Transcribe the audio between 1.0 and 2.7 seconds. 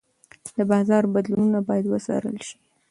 بدلونونه باید وڅارل شي.